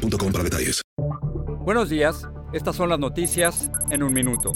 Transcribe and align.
para 0.00 0.44
detalles. 0.44 0.82
Buenos 1.64 1.90
días, 1.90 2.28
estas 2.52 2.76
son 2.76 2.88
las 2.88 2.98
noticias 2.98 3.70
en 3.90 4.02
un 4.02 4.12
minuto. 4.12 4.52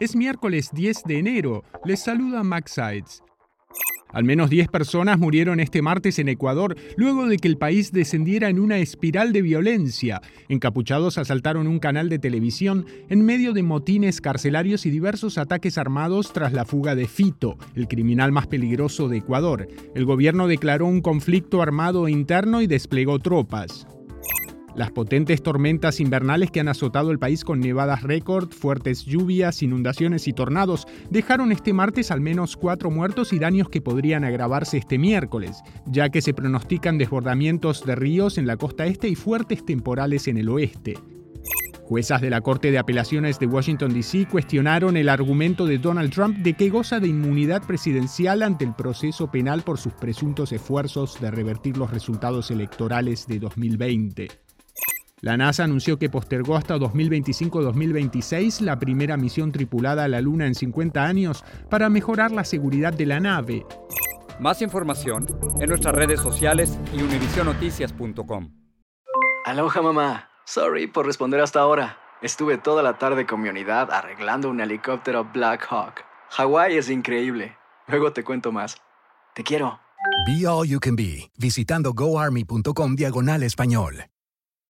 Es 0.00 0.16
miércoles 0.16 0.70
10 0.72 1.04
de 1.04 1.18
enero. 1.18 1.64
Les 1.84 2.00
saluda 2.00 2.42
Max 2.42 2.72
Sides. 2.72 3.22
Al 4.14 4.22
menos 4.22 4.48
10 4.48 4.68
personas 4.68 5.18
murieron 5.18 5.58
este 5.58 5.82
martes 5.82 6.20
en 6.20 6.28
Ecuador 6.28 6.76
luego 6.96 7.26
de 7.26 7.36
que 7.36 7.48
el 7.48 7.58
país 7.58 7.90
descendiera 7.90 8.48
en 8.48 8.60
una 8.60 8.78
espiral 8.78 9.32
de 9.32 9.42
violencia. 9.42 10.20
Encapuchados 10.48 11.18
asaltaron 11.18 11.66
un 11.66 11.80
canal 11.80 12.08
de 12.08 12.20
televisión 12.20 12.86
en 13.08 13.24
medio 13.24 13.52
de 13.52 13.64
motines 13.64 14.20
carcelarios 14.20 14.86
y 14.86 14.90
diversos 14.90 15.36
ataques 15.36 15.78
armados 15.78 16.32
tras 16.32 16.52
la 16.52 16.64
fuga 16.64 16.94
de 16.94 17.08
Fito, 17.08 17.58
el 17.74 17.88
criminal 17.88 18.30
más 18.30 18.46
peligroso 18.46 19.08
de 19.08 19.18
Ecuador. 19.18 19.66
El 19.96 20.04
gobierno 20.04 20.46
declaró 20.46 20.86
un 20.86 21.00
conflicto 21.00 21.60
armado 21.60 22.08
interno 22.08 22.62
y 22.62 22.68
desplegó 22.68 23.18
tropas. 23.18 23.86
Las 24.74 24.90
potentes 24.90 25.40
tormentas 25.40 26.00
invernales 26.00 26.50
que 26.50 26.58
han 26.58 26.66
azotado 26.66 27.12
el 27.12 27.20
país 27.20 27.44
con 27.44 27.60
nevadas 27.60 28.02
récord, 28.02 28.50
fuertes 28.50 29.04
lluvias, 29.04 29.62
inundaciones 29.62 30.26
y 30.26 30.32
tornados 30.32 30.88
dejaron 31.10 31.52
este 31.52 31.72
martes 31.72 32.10
al 32.10 32.20
menos 32.20 32.56
cuatro 32.56 32.90
muertos 32.90 33.32
y 33.32 33.38
daños 33.38 33.68
que 33.68 33.80
podrían 33.80 34.24
agravarse 34.24 34.78
este 34.78 34.98
miércoles, 34.98 35.62
ya 35.86 36.08
que 36.08 36.20
se 36.20 36.34
pronostican 36.34 36.98
desbordamientos 36.98 37.86
de 37.86 37.94
ríos 37.94 38.36
en 38.36 38.48
la 38.48 38.56
costa 38.56 38.86
este 38.86 39.08
y 39.08 39.14
fuertes 39.14 39.64
temporales 39.64 40.26
en 40.26 40.38
el 40.38 40.48
oeste. 40.48 40.94
Juezas 41.84 42.20
de 42.20 42.30
la 42.30 42.40
Corte 42.40 42.72
de 42.72 42.78
Apelaciones 42.78 43.38
de 43.38 43.46
Washington, 43.46 43.92
D.C. 43.92 44.26
cuestionaron 44.26 44.96
el 44.96 45.08
argumento 45.08 45.66
de 45.66 45.78
Donald 45.78 46.10
Trump 46.12 46.38
de 46.38 46.54
que 46.54 46.70
goza 46.70 46.98
de 46.98 47.08
inmunidad 47.08 47.62
presidencial 47.64 48.42
ante 48.42 48.64
el 48.64 48.74
proceso 48.74 49.30
penal 49.30 49.62
por 49.62 49.78
sus 49.78 49.92
presuntos 49.92 50.50
esfuerzos 50.50 51.20
de 51.20 51.30
revertir 51.30 51.76
los 51.76 51.90
resultados 51.90 52.50
electorales 52.50 53.26
de 53.28 53.38
2020. 53.38 54.43
La 55.24 55.38
NASA 55.38 55.64
anunció 55.64 55.98
que 55.98 56.10
postergó 56.10 56.54
hasta 56.54 56.76
2025-2026 56.76 58.60
la 58.60 58.78
primera 58.78 59.16
misión 59.16 59.52
tripulada 59.52 60.04
a 60.04 60.08
la 60.08 60.20
Luna 60.20 60.46
en 60.46 60.54
50 60.54 61.02
años 61.02 61.46
para 61.70 61.88
mejorar 61.88 62.30
la 62.30 62.44
seguridad 62.44 62.92
de 62.92 63.06
la 63.06 63.20
nave. 63.20 63.64
Más 64.38 64.60
información 64.60 65.26
en 65.60 65.70
nuestras 65.70 65.94
redes 65.94 66.20
sociales 66.20 66.78
y 66.92 67.00
univisionoticias.com. 67.00 68.50
Aloha 69.46 69.80
mamá. 69.80 70.28
Sorry 70.44 70.88
por 70.88 71.06
responder 71.06 71.40
hasta 71.40 71.60
ahora. 71.60 71.96
Estuve 72.20 72.58
toda 72.58 72.82
la 72.82 72.98
tarde 72.98 73.24
con 73.24 73.40
mi 73.40 73.48
unidad 73.48 73.90
arreglando 73.90 74.50
un 74.50 74.60
helicóptero 74.60 75.30
Black 75.32 75.66
Hawk. 75.70 76.04
Hawái 76.32 76.76
es 76.76 76.90
increíble. 76.90 77.56
Luego 77.86 78.12
te 78.12 78.24
cuento 78.24 78.52
más. 78.52 78.76
Te 79.34 79.42
quiero. 79.42 79.80
Be 80.26 80.46
All 80.46 80.68
You 80.68 80.80
Can 80.80 80.96
Be, 80.96 81.30
visitando 81.38 81.94
goarmy.com 81.94 82.94
diagonal 82.94 83.42
español. 83.42 84.04